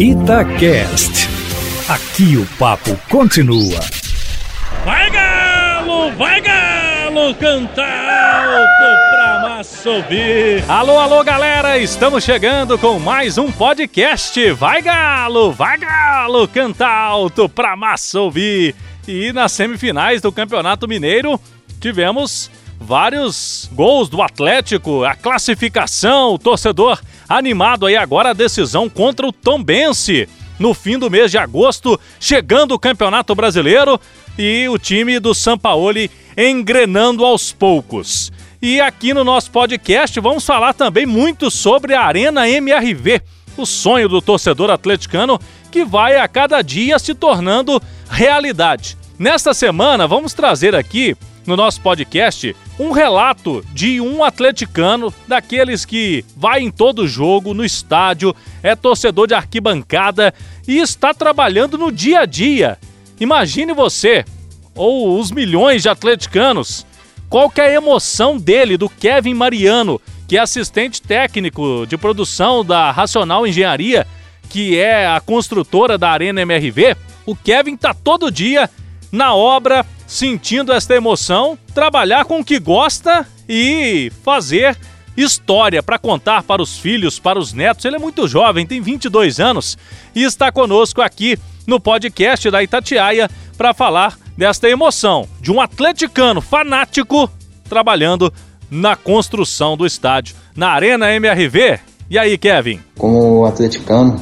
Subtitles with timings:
[0.00, 1.28] Itacast.
[1.88, 3.80] Aqui o papo continua.
[4.84, 9.90] Vai galo, vai galo, cantar alto pra massa.
[10.68, 14.52] Alô, alô, galera, estamos chegando com mais um podcast.
[14.52, 18.76] Vai galo, vai galo, cantar alto pra massa ouvir.
[19.08, 21.40] E nas semifinais do Campeonato Mineiro
[21.80, 22.48] tivemos
[22.80, 29.32] vários gols do Atlético, a classificação, o torcedor animado aí agora a decisão contra o
[29.32, 30.28] Tombense.
[30.58, 34.00] No fim do mês de agosto, chegando o Campeonato Brasileiro
[34.36, 38.32] e o time do Sampaoli engrenando aos poucos.
[38.60, 43.22] E aqui no nosso podcast vamos falar também muito sobre a Arena MRV,
[43.56, 45.38] o sonho do torcedor atleticano
[45.70, 48.96] que vai a cada dia se tornando realidade.
[49.18, 56.24] Nesta semana vamos trazer aqui no nosso podcast um relato de um atleticano, daqueles que
[56.36, 60.32] vai em todo jogo, no estádio, é torcedor de arquibancada
[60.66, 62.78] e está trabalhando no dia a dia.
[63.18, 64.24] Imagine você,
[64.74, 66.86] ou os milhões de atleticanos,
[67.28, 72.64] qual que é a emoção dele, do Kevin Mariano, que é assistente técnico de produção
[72.64, 74.06] da Racional Engenharia,
[74.48, 76.96] que é a construtora da Arena MRV.
[77.26, 78.70] O Kevin tá todo dia
[79.10, 84.76] na obra, sentindo esta emoção, trabalhar com o que gosta e fazer
[85.16, 87.84] história para contar para os filhos, para os netos.
[87.84, 89.76] Ele é muito jovem, tem 22 anos
[90.14, 96.40] e está conosco aqui no podcast da Itatiaia para falar desta emoção de um atleticano
[96.40, 97.28] fanático
[97.68, 98.32] trabalhando
[98.70, 101.80] na construção do estádio, na Arena MRV.
[102.10, 102.80] E aí, Kevin?
[102.96, 104.16] Como atleticano,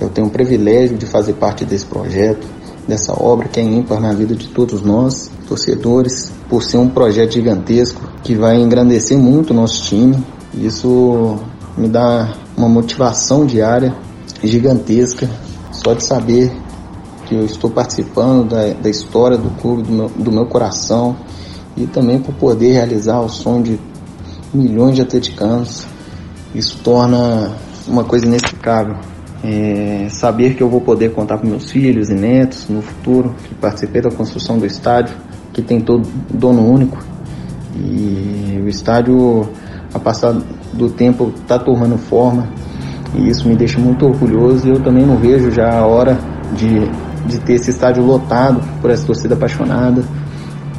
[0.00, 2.46] eu tenho o privilégio de fazer parte desse projeto
[2.88, 7.34] dessa obra que é ímpar na vida de todos nós, torcedores, por ser um projeto
[7.34, 10.16] gigantesco que vai engrandecer muito o nosso time.
[10.54, 11.36] Isso
[11.76, 13.94] me dá uma motivação diária
[14.42, 15.28] gigantesca
[15.70, 16.50] só de saber
[17.26, 21.14] que eu estou participando da, da história do clube, do meu, do meu coração
[21.76, 23.80] e também por poder realizar o sonho de
[24.52, 25.84] milhões de atleticanos.
[26.54, 27.54] Isso torna
[27.86, 28.96] uma coisa inexplicável.
[29.42, 33.54] É, saber que eu vou poder contar com meus filhos e netos no futuro, que
[33.54, 35.16] participei da construção do estádio,
[35.52, 36.98] que tem todo dono único.
[37.76, 39.48] E o estádio,
[39.94, 40.34] a passar
[40.72, 42.48] do tempo, está tomando forma.
[43.14, 46.18] E isso me deixa muito orgulhoso e eu também não vejo já a hora
[46.54, 46.88] de,
[47.26, 50.02] de ter esse estádio lotado por essa torcida apaixonada,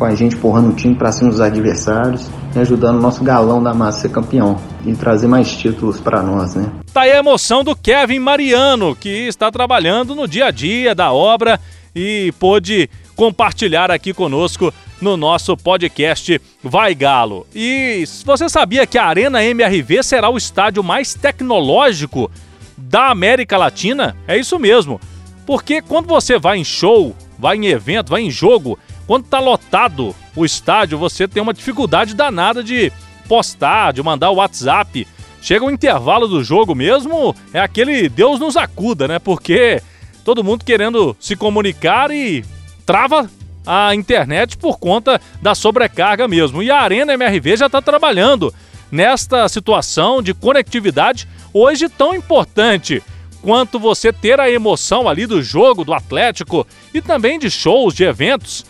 [0.00, 3.62] com a gente empurrando o time para cima dos adversários e ajudando o nosso galão
[3.62, 4.56] da massa a ser campeão
[4.86, 6.72] e trazer mais títulos para nós, né?
[6.90, 11.12] Tá aí a emoção do Kevin Mariano, que está trabalhando no dia a dia da
[11.12, 11.60] obra
[11.94, 14.72] e pôde compartilhar aqui conosco
[15.02, 17.46] no nosso podcast Vai Galo.
[17.54, 22.30] E você sabia que a Arena MRV será o estádio mais tecnológico
[22.74, 24.16] da América Latina?
[24.26, 24.98] É isso mesmo.
[25.44, 28.78] Porque quando você vai em show, vai em evento, vai em jogo,
[29.10, 32.92] quando tá lotado o estádio, você tem uma dificuldade danada de
[33.26, 35.04] postar, de mandar o WhatsApp.
[35.42, 39.18] Chega o intervalo do jogo mesmo, é aquele Deus nos acuda, né?
[39.18, 39.82] Porque
[40.24, 42.44] todo mundo querendo se comunicar e
[42.86, 43.28] trava
[43.66, 46.62] a internet por conta da sobrecarga mesmo.
[46.62, 48.54] E a Arena MRV já está trabalhando
[48.92, 53.02] nesta situação de conectividade hoje tão importante
[53.42, 58.04] quanto você ter a emoção ali do jogo do Atlético e também de shows, de
[58.04, 58.64] eventos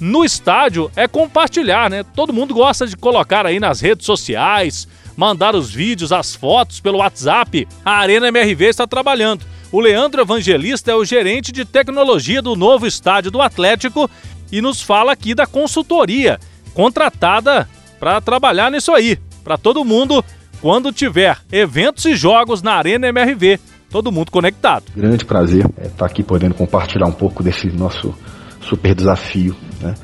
[0.00, 2.04] no estádio é compartilhar, né?
[2.14, 6.98] Todo mundo gosta de colocar aí nas redes sociais, mandar os vídeos, as fotos pelo
[6.98, 7.68] WhatsApp.
[7.84, 9.44] A Arena MRV está trabalhando.
[9.70, 14.10] O Leandro Evangelista é o gerente de tecnologia do novo estádio do Atlético
[14.50, 16.38] e nos fala aqui da consultoria
[16.74, 17.68] contratada
[17.98, 20.24] para trabalhar nisso aí, para todo mundo
[20.60, 23.58] quando tiver eventos e jogos na Arena MRV,
[23.90, 24.84] todo mundo conectado.
[24.96, 28.14] Grande prazer estar é, tá aqui podendo compartilhar um pouco desse nosso
[28.68, 29.54] super desafio.
[29.80, 29.94] Né?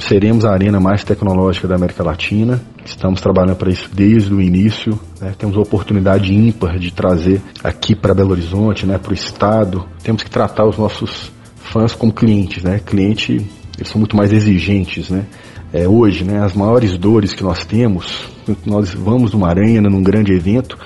[0.00, 2.60] Seremos a arena mais tecnológica da América Latina.
[2.84, 4.98] Estamos trabalhando para isso desde o início.
[5.20, 5.34] Né?
[5.36, 8.98] Temos a oportunidade ímpar de trazer aqui para Belo Horizonte, né?
[8.98, 9.86] para o estado.
[10.02, 11.32] Temos que tratar os nossos
[11.64, 12.78] fãs como clientes, né?
[12.78, 13.32] Cliente,
[13.76, 15.26] eles são muito mais exigentes, né?
[15.72, 16.40] É, hoje, né?
[16.44, 18.28] As maiores dores que nós temos,
[18.64, 20.78] nós vamos numa arena, num grande evento,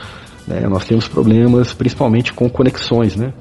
[0.46, 0.66] né?
[0.68, 3.32] Nós temos problemas, principalmente com conexões, né?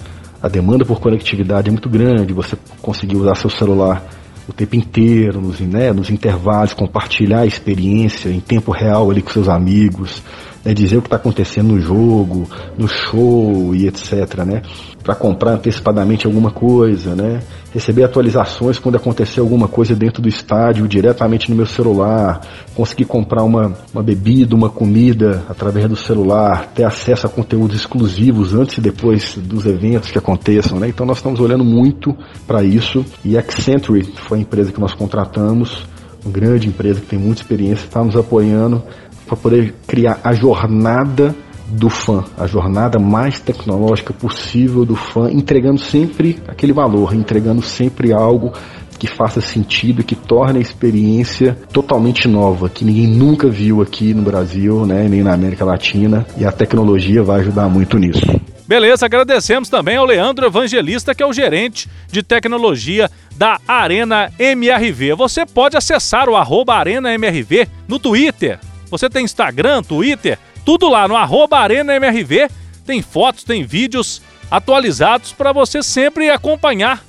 [0.41, 4.03] A demanda por conectividade é muito grande, você conseguir usar seu celular
[4.47, 9.29] o tempo inteiro, nos, né, nos intervalos, compartilhar a experiência em tempo real ali com
[9.29, 10.23] seus amigos,
[10.67, 14.61] né, dizer o que está acontecendo no jogo, no show e etc, né?
[15.01, 17.39] Para comprar antecipadamente alguma coisa, né?
[17.73, 22.41] Receber atualizações quando acontecer alguma coisa dentro do estádio diretamente no meu celular,
[22.75, 28.53] conseguir comprar uma, uma bebida, uma comida através do celular, ter acesso a conteúdos exclusivos
[28.53, 30.89] antes e depois dos eventos que aconteçam, né?
[30.89, 32.13] Então nós estamos olhando muito
[32.45, 35.87] para isso e a Accenture foi a empresa que nós contratamos,
[36.25, 38.83] uma grande empresa que tem muita experiência, está nos apoiando
[39.27, 41.35] para poder criar a jornada
[41.67, 48.13] do fã, a jornada mais tecnológica possível do fã, entregando sempre aquele valor, entregando sempre
[48.13, 48.53] algo
[48.97, 54.23] que faça sentido, que torne a experiência totalmente nova, que ninguém nunca viu aqui no
[54.23, 58.25] Brasil, né, nem na América Latina, e a tecnologia vai ajudar muito nisso.
[58.67, 65.13] Beleza, agradecemos também ao Leandro Evangelista, que é o gerente de tecnologia da Arena MRV.
[65.15, 68.59] Você pode acessar o arroba Arena MRV no Twitter,
[68.89, 72.49] você tem Instagram, Twitter, tudo lá no arroba ArenaMRV.
[72.85, 77.03] Tem fotos, tem vídeos atualizados para você sempre acompanhar.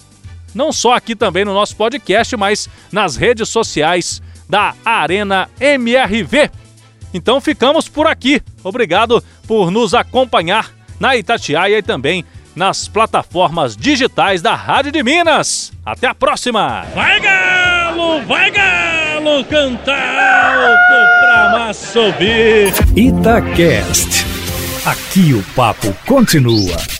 [0.54, 6.50] Não só aqui também no nosso podcast, mas nas redes sociais da Arena MRV.
[7.12, 8.42] Então ficamos por aqui.
[8.64, 15.72] Obrigado por nos acompanhar na Itatiaia e também nas plataformas digitais da Rádio de Minas.
[15.86, 16.84] Até a próxima!
[16.94, 18.77] Vai Galo, vai Galo,
[19.44, 22.72] cantar alto pra massa ouvir.
[22.96, 24.26] Itacast.
[24.84, 26.97] Aqui o papo continua.